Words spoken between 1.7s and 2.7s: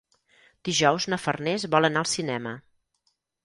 vol anar al cinema.